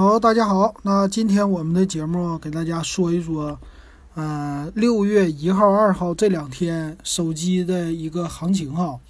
[0.00, 3.58] 好，大家好，那今天我们的节目给大家说一说，
[4.14, 9.00] 呃，六月一号、二号这两天手机的一个行情哈。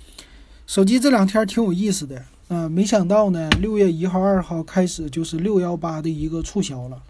[0.66, 7.02] 手机这两天挺有意思的，呃，没想到呢，六月一号、二号开始就是六幺八的一个促销了。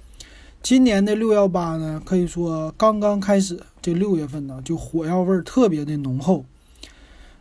[0.61, 6.45] 今年的六幺八呢，可以说刚刚开始，这六月份呢就火药味儿特别的浓厚，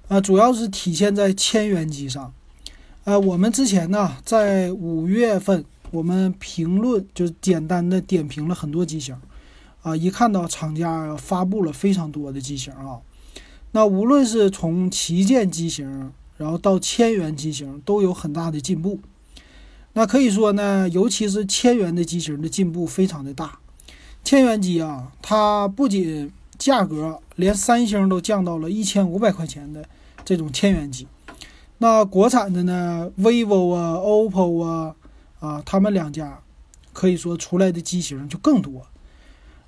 [0.08, 2.32] 啊，主要是体现在千元机上。
[3.06, 5.66] 呃，我们之前呢在五月份。
[5.92, 9.16] 我们评论就是简单的点评了很多机型，
[9.82, 13.00] 啊，一看到厂家发布了非常多的机型啊，
[13.72, 19.00] 那无论是从旗舰机型，然后到千元机型，都有很大的进步。
[19.94, 23.58] 那可以说呢，尤其是千元的机型的进步非常的大。
[24.24, 29.88] 千元机啊，它不仅价格连三星都降到了一千五百块钱的
[30.26, 31.08] 这种千元机，
[31.78, 34.94] 那国产的呢，vivo 啊，oppo 啊。
[35.40, 36.40] 啊，他们两家
[36.94, 38.74] 可以说出来的机型就更多，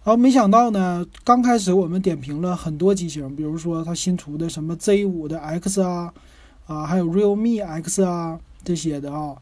[0.04, 6.12] 然后没想到呢，刚开始我们点评了很多机型，比如说它新出的什么 Z 五的 X 啊，
[6.66, 9.36] 啊，还有 Realme X 啊这些的啊，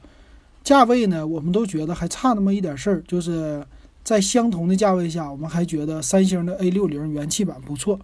[0.65, 3.65] 价位呢，我们都觉得还差那么一点事儿，就是
[4.03, 7.97] 在相同的价位下，我们还觉得三星的 A 六零元气版不错，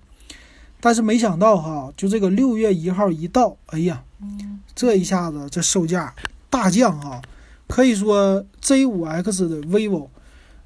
[0.79, 4.01] 但是没想到哈，就这个六月一号一到，哎呀，
[4.73, 6.15] 这一下子这售价
[6.49, 7.21] 大降哈。
[7.73, 10.09] 可以说，Z5X 的 vivo，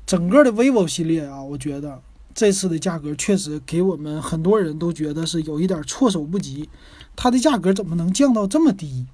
[0.06, 2.02] 整个的 vivo 系列啊，我觉得
[2.36, 6.68] 这次的价格确实给我们很多人都觉得是有一点措手不及。
[7.16, 9.06] 它的价格怎么能降到这么低？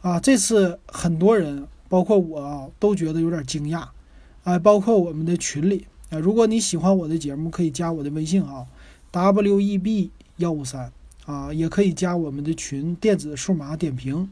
[0.00, 3.86] 啊，这次很多人，包括我啊，都觉得有点惊讶。
[4.42, 8.66] 啊，包括我们的群里啊，如果你喜欢我的节目，可以加我的微信啊
[9.12, 10.90] ，WEB 幺五三
[11.26, 14.28] 啊，也可以加我们的群电子数码点评。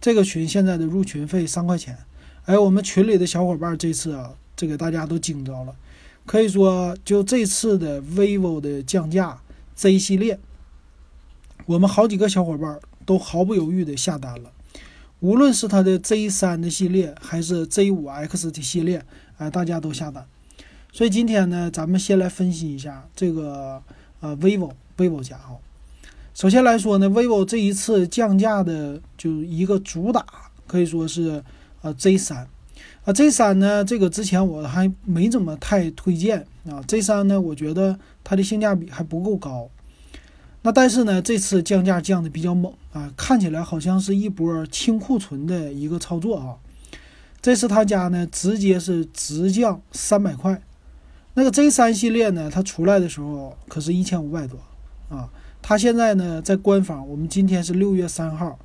[0.00, 1.98] 这个群现在的入群费三块钱。
[2.46, 5.74] 哎，我们群里的小伙伴这次啊，这个大家都惊着了。
[6.26, 9.40] 可以说，就这次的 vivo 的降价
[9.74, 10.38] Z 系列，
[11.66, 14.52] 我们好几个小伙伴都毫不犹豫的下单了。
[15.20, 19.04] 无论是它的 Z 三的系列，还是 Z 五 X 的系列，
[19.38, 20.26] 哎，大家都下单。
[20.92, 23.82] 所以今天呢，咱们先来分析一下这个
[24.20, 25.56] 呃 vivo vivo 家哈。
[26.34, 30.24] 首先来说呢，vivo 这一次降价的就一个主打，
[30.66, 31.42] 可以说是。
[31.82, 32.46] 啊，Z 三，
[33.04, 33.84] 啊，Z 三呢？
[33.84, 36.82] 这个之前我还没怎么太推荐啊。
[36.86, 39.70] Z 三呢，我觉得它的性价比还不够高。
[40.62, 46.56] 那但是呢，这次降价降的比较猛啊，看起来好像是一波清库存的一个操作啊。
[47.40, 50.60] 这次他家呢，直接是直降三百块。
[51.32, 54.58] 那个 Z 三系列呢，它出来的时候可是一千五百多
[55.08, 55.30] 啊。
[55.62, 58.58] 它现在呢，在官方，我们今天是六月三号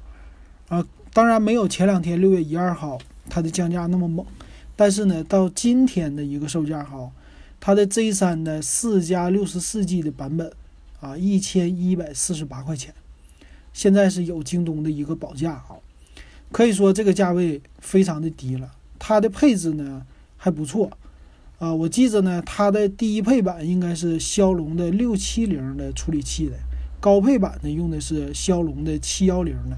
[0.67, 0.85] 啊。
[1.15, 2.99] 当然没有前两天六月一二号
[3.29, 4.25] 它的降价那么猛，
[4.75, 7.09] 但是呢，到今天的一个售价哈，
[7.57, 10.51] 它的 Z 三的四加六十四 G 的版本
[10.99, 12.93] 啊，一千一百四十八块钱，
[13.71, 15.79] 现在是有京东的一个保价啊，
[16.51, 18.73] 可以说这个价位非常的低了。
[18.99, 20.05] 它的配置呢
[20.35, 20.91] 还不错
[21.59, 26.57] 啊，我记着呢，它的低配版应该是骁龙的六七零的处理器的，
[26.99, 29.77] 高配版呢用的是骁龙的七幺零的。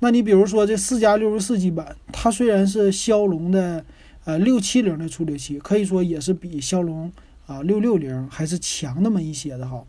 [0.00, 3.84] 那你比如说这四加六十四 G 版，它虽然是骁龙的
[4.24, 7.10] 呃六七零的处理器，可以说也是比骁龙
[7.46, 9.84] 啊六六零还是强那么一些的哈。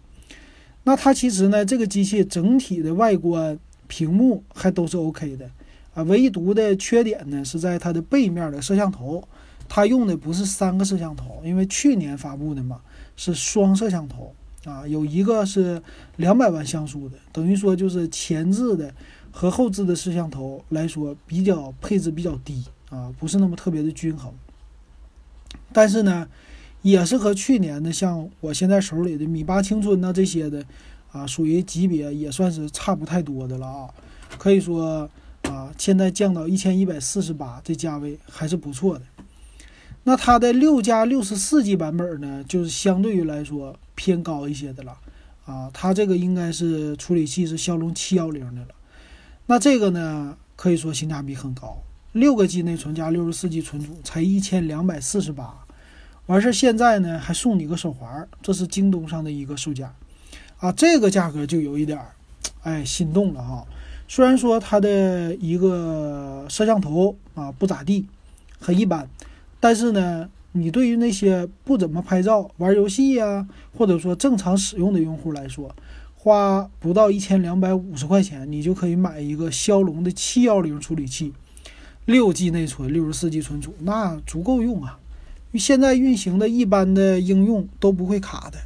[0.83, 5.47] 那它其实呢，这个机器整体的外观、屏幕还都是 OK 的
[5.93, 9.23] 啊，唯独的缺点呢是在它的背面的摄像头，
[9.67, 12.81] 它用的不是三个摄像头，因为去年发布的嘛
[13.15, 14.33] 是双摄像头
[14.65, 15.79] 啊，有一个是
[16.15, 18.91] 两百万像素的，等于说就是前置的。
[19.31, 24.34] 和后置的摄像头来说，比较配置比较低啊，不是那么特别的均衡。
[25.72, 26.28] 但是呢，
[26.81, 30.66] 也是和去年的像我现在手里的米八青春呐这些的
[31.12, 33.89] 啊，属于级别也算是差不太多的了啊。
[34.38, 35.09] 可以说
[35.44, 39.03] 啊，现在降到一千一百四十八这价位还是不错的。
[40.03, 44.98] 那它的六加六十四 G 版本呢，就是相对于来说偏高一些的了
[45.45, 45.69] 啊。
[45.74, 48.68] 它这个应该是处理器是骁龙七幺零的了。
[49.50, 51.81] 那这个呢，可以说性价比很高，
[52.12, 55.66] 六个 G 内存加六十四 G 存储才一千两百四十八，
[56.28, 59.92] 完事儿现在呢还送你个手环，这是京东上的一个售价，
[60.60, 62.12] 啊，这个价格就有一点儿，
[62.62, 63.66] 哎，心动了哈。
[64.07, 68.06] 虽然说它的一个摄像头啊不咋地，
[68.60, 69.10] 很一般，
[69.60, 75.75] 但是呢，你对于那些不怎么拍照、玩游戏呀，或者说正常使用的用户来说，
[76.21, 81.31] 花不到一千两百五十块钱，你就可以买一个骁龙的七幺零处理器，
[82.06, 85.00] 六 G 内存，六十四 G 存储，那足够用啊。
[85.54, 88.60] 现在运行的一般的应用都不会卡的。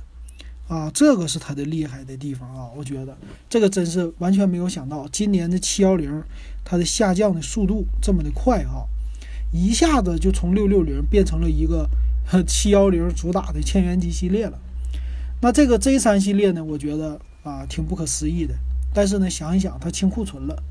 [0.67, 2.67] 啊，这个是它的厉害的地方啊！
[2.75, 3.15] 我觉得
[3.47, 6.23] 这个真是完全没有想到，今年的七幺零
[6.63, 8.87] 它的下降的速度这么的快哈，
[9.51, 11.87] 一下子就从六六零变成了一个
[12.47, 14.57] 七幺零主打的千元机系列了。
[15.41, 18.55] 那这个 Z 三系列呢，我觉得啊挺不可思议的。
[18.93, 20.63] 但是呢，想一想它清库存了。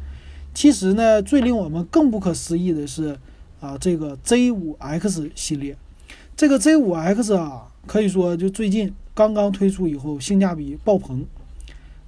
[0.55, 3.19] 其实呢，最令我们更不可思议的是
[3.61, 5.77] 啊，这个 Z 五 X 系列，
[6.37, 8.93] 这个 Z 五 X 啊，可以说就最近。
[9.15, 11.23] 刚刚推出以后，性价比爆棚。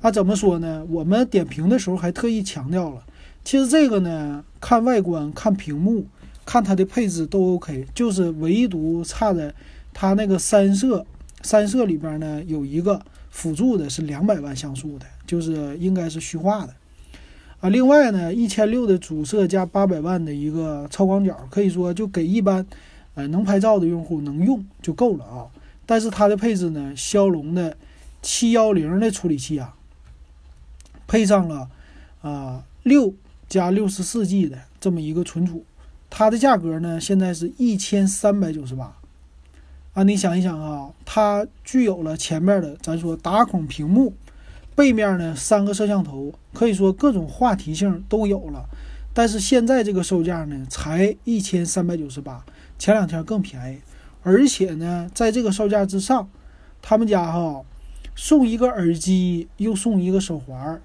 [0.01, 0.83] 那怎么说呢？
[0.89, 3.05] 我们点评的时候还特意强调了，
[3.45, 6.07] 其实这个呢，看外观、看屏幕、
[6.47, 9.55] 看它的配置都 OK，就是唯独差的
[9.93, 11.05] 它那个三摄，
[11.45, 13.01] 三摄里边呢有一个
[13.31, 16.75] 辅助的是两百万像素的，就是应该是虚化的
[17.61, 17.69] 啊。
[17.69, 22.67] 另外呢，一千六的主摄加八百万的一个超广角，可以说就给一般
[23.15, 25.47] 呃能拍照的用户能用就够了啊。
[25.85, 27.77] 但是它的配置呢，骁龙的
[28.23, 29.77] 七幺零的处理器啊，
[31.07, 31.69] 配上了
[32.23, 33.13] 啊六
[33.49, 35.67] 加六十四 G 的这么一个存储，
[36.09, 38.97] 它的价格呢现在是一千三百九十八
[39.95, 40.03] 啊。
[40.03, 44.13] 你想一想啊，它具有了前面的咱说打孔屏幕，
[44.75, 48.67] 背面呢三个摄像头，可以说各种话题性都有了。
[49.13, 52.45] 但是现在这个售价呢才一千三百九十八，
[52.79, 53.79] 前两天更便宜。
[54.23, 56.29] 而且呢，在这个售价之上，
[56.81, 57.63] 他们家哈
[58.17, 60.81] 送一个耳机，又送一个手环儿，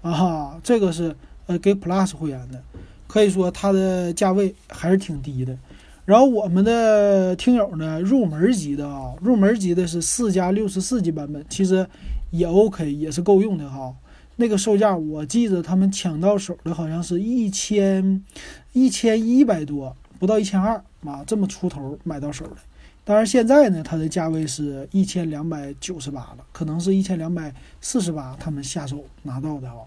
[0.00, 1.14] 啊哈，这个是
[1.46, 2.62] 呃给 Plus 会员的，
[3.06, 5.58] 可以说它的价位还是挺低的。
[6.08, 11.86] 然后我们的听友呢，入门级的啊，入门级的是四加六十四 G 版本，其实
[12.30, 13.94] 也 OK，也是够用的哈。
[14.36, 18.24] 那个售价我记得他们抢到手的好像是一千
[18.72, 19.94] 一千一百多。
[20.18, 22.56] 不到一千二啊，这么出头买到手的。
[23.04, 29.84] 当然现在呢，它的价位是一千两百九十八了，可能是一千两百四十八他们下手拿到的啊。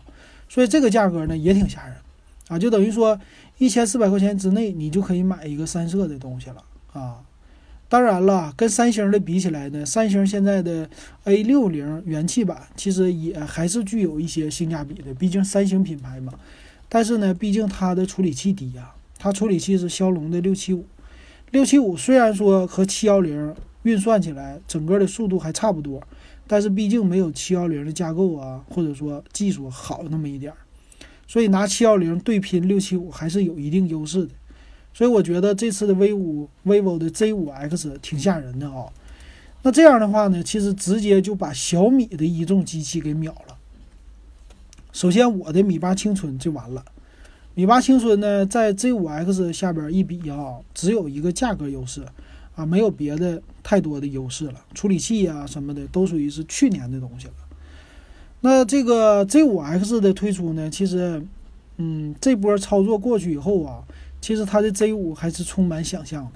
[0.47, 1.95] 所以这个价格呢也挺吓人
[2.51, 3.17] 啊，就等于说
[3.59, 6.61] 一千四百块钱之内你就可以买一个三摄的东西了
[6.91, 7.21] 啊。
[7.87, 10.89] 当然了，跟三星的比起来呢，三星现在的
[11.23, 16.33] A 六零元气版其实也还是具有一些性价比的，毕竟三星品牌嘛。
[16.89, 18.91] 但是呢，毕竟它的处理器低呀。
[19.17, 20.83] 它处理器是骁龙的六七五，
[21.51, 26.01] 六七五虽然说和七幺零运算起来整个的速度还差不多，
[26.47, 30.57] 但是毕竟没有七幺零的架构啊，或者说技术好那么一点儿，
[31.31, 34.33] 所以拿七幺零对拼六七五还是有一定优势的。
[34.93, 38.91] 所以我觉得这次的 V 五 vivo 的 Z 五 X 挺吓人的啊。
[39.61, 43.55] 那这样的话呢，其实直接就把小米的一众机器给秒了。
[44.91, 46.83] 首先我的米八青春就完了。
[47.55, 52.03] 米八青春呢，在 Z5X 下边一比啊，只有一个价格优势
[52.55, 54.65] 啊，没有别的太多的优势了。
[54.73, 57.33] 处理器啊什么的都属于是去年的东西了。
[58.41, 61.23] 那这个 Z5X 的推出呢，其实，
[61.77, 63.83] 嗯，这波操作过去以后啊，
[64.19, 66.31] 其实它的 Z5 还是充满想象的。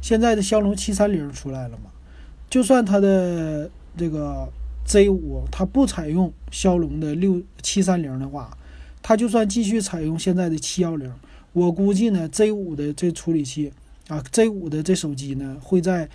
[0.00, 1.90] 现在的骁龙七三零出来了嘛，
[2.48, 4.48] 就算它的这个
[4.86, 8.56] Z5 它不采用骁龙的六七三零的话。
[9.00, 11.10] 它就算继续采用现在的七幺零，
[11.54, 13.72] 我估计呢，Z 五的这处理器
[14.08, 16.06] 啊，Z 五的这手机呢，会在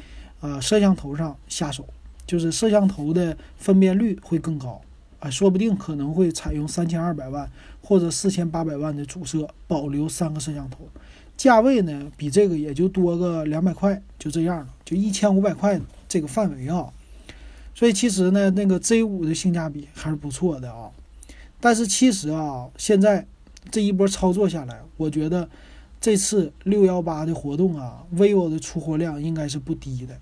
[0.42, 1.88] 啊摄像头上下手，
[2.28, 4.80] 就是摄像头的分辨率会更高
[5.24, 7.50] 啊，说不定可能会采用三千二百万
[7.82, 10.80] 或者四千八百万的主摄，保留三个摄像头，
[11.38, 16.92] 价位呢比这个也就多个两百块，就这样了，就一千五百块这个范围啊，
[17.74, 20.92] 所以其实呢，那个 Z 五的性价比还是不错的啊。
[21.62, 23.26] 但是其实啊，现在
[23.72, 25.48] 这一波操作下来，我觉得
[26.02, 30.20] 这次六幺八的活动啊，vivo 的出货量应该是不低的。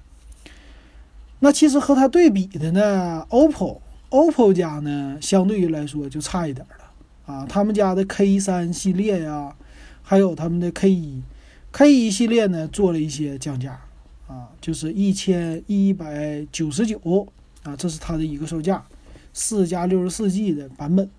[1.39, 3.79] 那其实和它对比的呢，OPPO
[4.11, 7.45] OPPO 家呢，相对于来说就差一点了啊。
[7.47, 9.55] 他们家的 K 三系列呀，
[10.03, 11.23] 还有他们的 K 一
[11.71, 13.79] ，K 一系列呢做了一些降价
[14.27, 17.27] 啊，就是一千一百九十九
[17.63, 18.85] 啊，这是它的一个售价，
[19.33, 21.09] 四加六十四 G 的版本。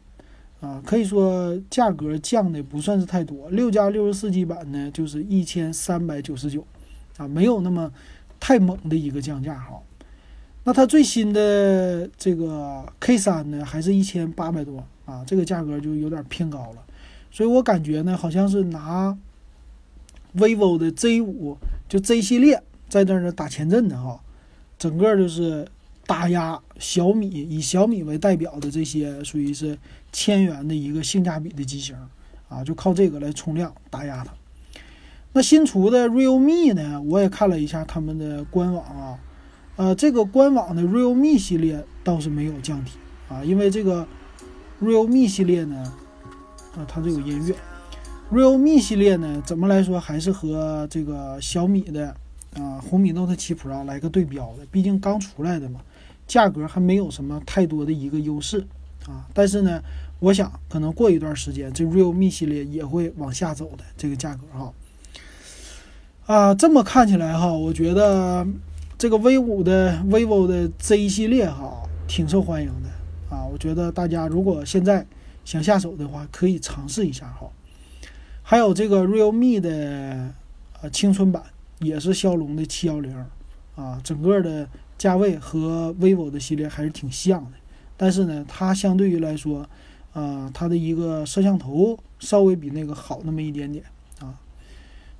[0.61, 3.51] 啊，可以说价格降的不算是太多。
[3.51, 6.65] 六加六十四 G 版呢，就是一千三百九十九，
[7.17, 7.91] 啊，没有那么
[8.39, 9.83] 太猛的一个降价哈。
[10.65, 16.85] 那它最新的这个 K 三呢，还是一千八百多啊，这个价格就有点偏高了。
[17.31, 19.17] 所以我感觉呢，好像是拿
[20.37, 21.57] vivo 的 Z 五
[21.89, 24.21] 就 Z 系列在那儿打前阵的哈，
[24.79, 25.67] 整个就是
[26.07, 29.79] 打压小米，以小米为代表的这些属于是。
[30.15, 31.97] 千元的一个性价比的机型，
[32.47, 34.31] 啊，就靠这个来冲量打压它。
[35.33, 39.19] 那新出的 Realme 呢，我也看了一下他们的官网啊，
[39.77, 42.93] 呃，这个官网的 Realme 系列倒是没有降低
[43.29, 44.07] 啊，因为这个
[44.83, 45.93] Realme 系列呢，
[46.77, 47.55] 啊，它这有音乐
[48.31, 52.15] ，Realme 系列呢，怎么来说还是和这个小米的
[52.55, 55.81] 啊红米 Note 7 Pro 来个对标的，毕竟刚出来的嘛，
[56.27, 58.67] 价格还没有什么太多的一个优势
[59.07, 59.83] 啊，但是呢，
[60.21, 64.73] 我想可能过一段时间，这 Realme 系列也会往下走的这个价格哈。
[66.27, 68.47] 啊，这么看起来哈，我觉得
[69.03, 73.45] 这个 V 五的 vivo 的 Z 系列哈挺受欢迎的啊。
[73.45, 75.05] 我觉得大家如果现在
[75.45, 77.51] 想下手的话，可以尝试一下哈。
[78.45, 80.33] 还有这个 Realme 的
[80.81, 81.43] 呃青春版
[81.81, 83.13] 也是骁龙的七幺零
[83.75, 87.59] 啊，整个的价位和 vivo 的系列还是挺像的，
[87.97, 89.69] 但是呢，它相对于来说，
[90.13, 93.85] 啊，它的一个摄像头稍微比那个好那么一点点。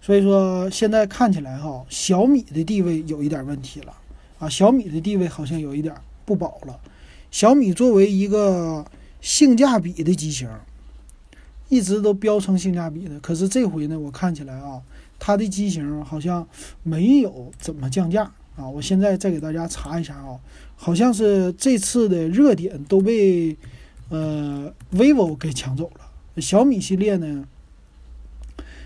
[0.05, 3.95] 所以说现在看起来哈，小米的地位有一点问题了
[4.41, 5.95] 啊，小米的地位好像有一点
[6.25, 6.81] 不保了。
[7.31, 8.85] 小米作为一个
[9.21, 10.49] 性价比的机型，
[11.69, 14.83] 一直都标称性价比的，可是这回呢，我看起来啊，
[15.21, 16.45] 它的机型好像
[16.83, 18.25] 没有怎么降价
[18.57, 18.69] 啊。
[18.69, 20.37] 我现在再给大家查一下啊，
[20.75, 23.57] 好像是这次的热点都被
[24.09, 27.47] 呃 vivo 给抢走了，小米系列呢。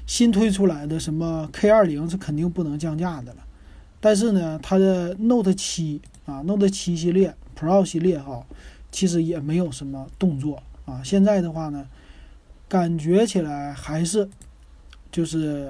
[0.07, 3.45] 新推出来的什么 K 二零是肯定不能降价的了，
[4.01, 8.47] 但是呢，它的 Note 七啊，Note 七系列 Pro 系列哈，
[8.93, 11.03] 其实也没有什么动作啊。
[11.03, 11.85] 现在的话呢，
[12.69, 14.29] 感觉起来还是
[15.11, 15.69] 就是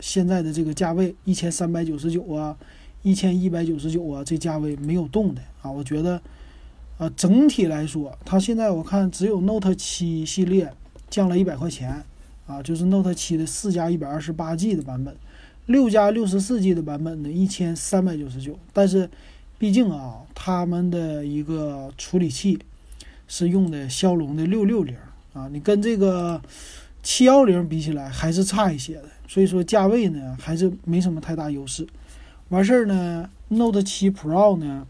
[0.00, 2.56] 现在的这个价位一千三百九十九啊，
[3.02, 5.70] 一千一百九十九啊，这价位没有动的啊。
[5.70, 6.18] 我觉得
[6.96, 10.72] 啊，整体来说，它现在我看只有 Note 七系列
[11.10, 12.02] 降了一百块钱。
[12.46, 15.14] 啊，就是 Note 7的四加一百二十八 G 的版本，
[15.66, 18.56] 六加六十四 G 的版本呢，一千三百九十九。
[18.72, 19.10] 但是，
[19.58, 22.58] 毕竟啊，他们的一个处理器
[23.26, 24.94] 是用的骁龙的六六零
[25.32, 26.40] 啊，你跟这个
[27.02, 29.08] 七幺零比起来还是差一些的。
[29.26, 31.84] 所以说价位呢还是没什么太大优势。
[32.50, 34.86] 完事儿呢，Note 7 Pro 呢，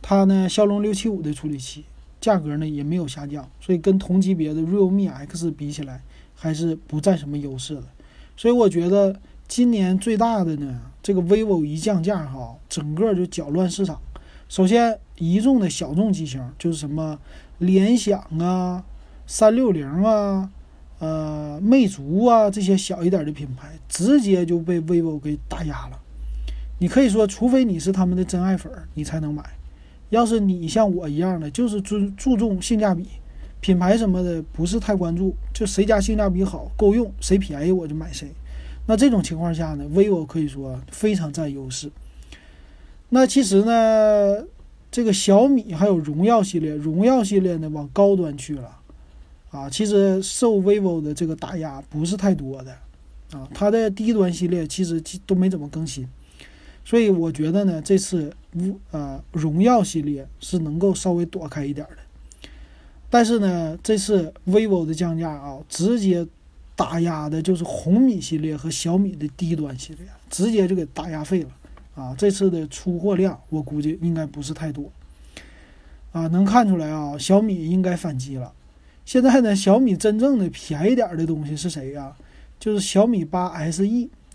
[0.00, 1.84] 它呢骁龙六七五的处理器，
[2.20, 6.00] 价格呢也没有下降，所以跟同级别的 Realme X 比起来。
[6.42, 7.84] 还是不占什么优势的，
[8.36, 9.14] 所以我觉得
[9.46, 14.00] 今年最大的呢，这个 vivo 一降价哈，整个就搅乱市场。
[14.48, 17.16] 首先，一众的小众机型，就是什么
[17.58, 18.84] 联想啊、
[19.24, 20.50] 三六零啊、
[20.98, 26.00] 呃、魅族啊这些小一点的品牌，直接就被 vivo 给打压了。
[26.80, 29.44] 你可以说，除非你是他们的真爱粉，你才能买。
[30.10, 33.06] 要是你像我一样的，就是尊注重性价比。
[33.62, 38.28] 品牌什么的不是太关注，就谁家性价比好、够用，谁便宜我就买谁。
[38.86, 41.88] 那这种情况下呢，vivo 可以说非常占优势。
[43.10, 44.44] 那其实呢，
[44.90, 48.80] 这个小米还有荣耀系列，荣耀系列呢往高端去了
[49.52, 49.70] 啊。
[49.70, 52.72] 其实受 vivo 的这个打压不是太多的
[53.30, 56.08] 啊，它的低端系列其实都没怎么更新。
[56.84, 61.98] 所以我觉得呢，这次无呃荣耀系列是能够稍微躲开一点的。
[63.12, 66.26] 但是呢，这次 vivo 的降价啊，直接
[66.74, 71.50] 打压的就是红米系列和小米的低端系列，直接就给打压废了
[71.94, 72.14] 啊！
[72.16, 74.90] 这次的出货量，我估计应该不是太多
[76.12, 76.26] 啊。
[76.28, 78.50] 能看出来啊，小米应该反击了。
[79.04, 82.16] 现在呢，小米真正的便宜点的东西是谁呀？
[82.58, 83.84] 就是小米八 SE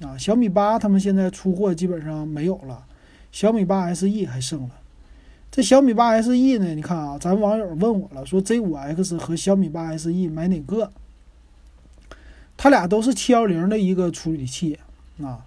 [0.01, 2.85] 啊，小米八他们现在出货基本上没有了，
[3.31, 4.69] 小米八 SE 还剩了。
[5.49, 6.75] 这小米八 SE 呢？
[6.75, 10.91] 你看啊，咱们网友问我了，说 Z5X 和小米八 SE 买哪个？
[12.55, 14.77] 它俩都是七幺零的一个处理器
[15.21, 15.45] 啊，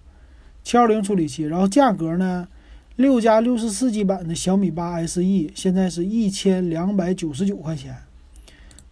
[0.64, 1.45] 七幺零处理器。
[1.45, 2.49] 然后价格呢，
[2.97, 5.23] 六加六十四 G 版的小米八 SE
[5.54, 7.97] 现在是一千两百九十九块钱。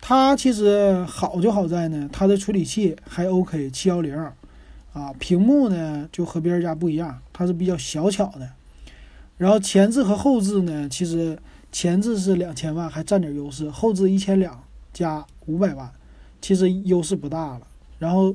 [0.00, 4.16] 它其实好就好在呢，它的处理器还 OK，七幺零
[4.92, 8.48] 啊，屏幕呢就和别人家不一样，它是比较小巧的。
[9.38, 11.38] 然后前置和后置呢，其实
[11.72, 15.90] 前置是两千万，还占点优势；后置一千两加五百万，
[16.42, 17.62] 其实优势不大了。
[17.98, 18.34] 然后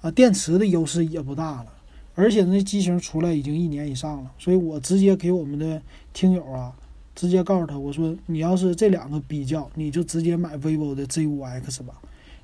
[0.00, 1.66] 啊，电池的优势也不大了。
[2.14, 5.80] 而且那机型出来已经一年以上了，所以我直接给我们的
[6.12, 6.70] 听友啊，
[7.14, 11.94] 直接告诉他，我说你要是这两个比较，你就直接买 vivo 的 Z5X 吧，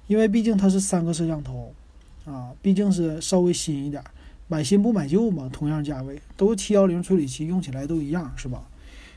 [0.06, 1.74] 因为毕竟它是三个摄像头
[2.24, 4.02] 啊，毕竟是稍微新一点。
[4.48, 8.66] 买新不买旧嘛，同样价位，都七幺零处理器，用起来都一样，是吧？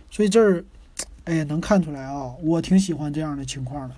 [0.10, 0.64] 所以这儿，
[1.24, 3.96] 哎，能看出来啊，我挺喜欢这样的情况的，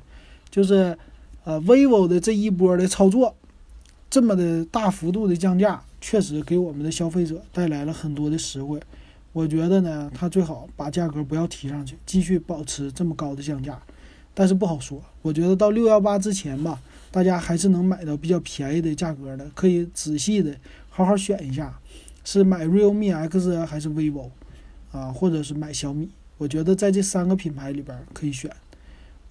[0.50, 0.96] 就是，
[1.44, 3.36] 呃，vivo 的这一波的操作，
[4.10, 8.80] 这么的大幅度的降价，确实给我们的消费者带来了很多的实惠。
[9.32, 13.82] 我觉得呢，它最好把价格不要提上去，继续保持这么高的降价。
[14.36, 20.56] 但是不好说，我觉得到六幺八之前吧，大家还是能买到比较便宜的价格的，可以仔细的
[20.96, 21.80] 好好选一下，
[22.24, 24.30] 是买 realme X 还是 vivo
[24.92, 26.08] 啊，或者是买小米。
[26.38, 28.52] 我觉得在这三个品牌里边可以选。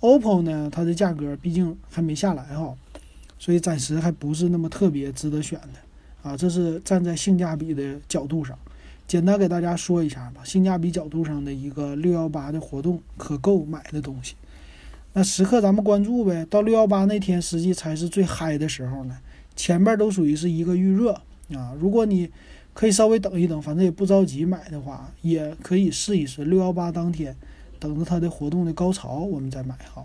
[0.00, 2.76] OPPO 呢，它的价格毕竟还没下来哈。
[3.38, 8.58] 所以暂时还不是那么特别值得选的啊，这是站在性价比的角度上，
[9.06, 10.42] 简单给大家说一下吧。
[10.44, 14.34] 性价比角度上的一个六幺八的活动可购买的东西，
[15.12, 16.44] 那时刻咱们关注呗。
[16.50, 19.18] 到六幺八那天，实际才是最嗨的时候呢。
[19.54, 21.20] 前边都属于是一个预热
[21.56, 21.74] 啊。
[21.80, 22.30] 如果你
[22.74, 27.36] 可以稍微等一等，反正也不着急买的话，也可以试一试六幺八当天，
[27.78, 30.04] 等着它的活动的高潮，我们再买哈。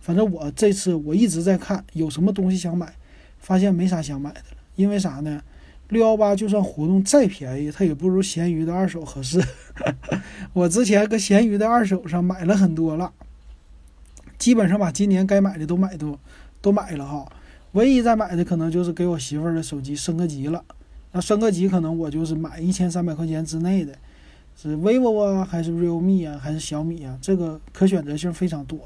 [0.00, 2.94] 反正我这次我一直在看有什么东西想买，
[3.38, 4.56] 发现没啥想买的了。
[4.76, 5.42] 因为啥呢？
[5.88, 9.40] 六幺八就算活动再便宜，它也不如闲鱼的二手合适。
[10.52, 13.12] 我之前搁闲鱼的二手上买了很多了，
[14.36, 16.18] 基本上把今年该买的都买都
[16.60, 17.30] 都买了哈。
[17.72, 20.64] 唯一再买的可能就是给我媳妇儿的手机升个级了。
[21.16, 23.96] 那升个级可能我就是买一千三百块钱之内的，
[24.54, 27.18] 是 vivo 啊，还是 realme 啊，还是小米啊？
[27.22, 28.78] 这个可选择性非常多。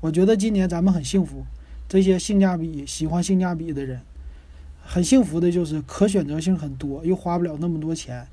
[0.00, 1.44] 我觉得今年咱们很幸福，
[1.88, 4.00] 这些性价比喜欢性价比的人，
[4.80, 8.24] 很幸福的就是可选择性很多，又花不了那么多钱，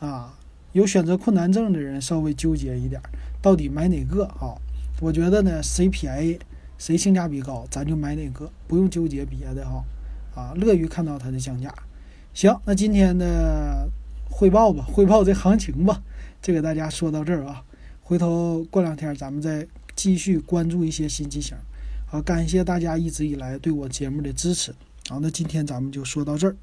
[0.00, 0.36] 啊，
[0.72, 3.00] 有选择困难症的人稍微纠结一点，
[3.40, 4.58] 到底买哪个啊？
[5.00, 6.36] 我觉得呢，谁便宜，
[6.76, 9.84] 谁性价比高，咱就买哪个，不用纠结别的哈，
[10.34, 11.72] 啊，乐于看到它的降价。
[12.36, 13.90] 行，那今天的
[14.28, 16.02] 汇报吧，汇报这行情吧，
[16.42, 17.64] 就给大家说到这儿啊，
[18.02, 19.66] 回头过两天咱们再。
[19.96, 21.56] 继续关注一些新机型，
[22.04, 24.70] 好，感谢大家一直以来对我节目的支持。
[25.08, 26.54] 好，那今天咱们就说到这儿。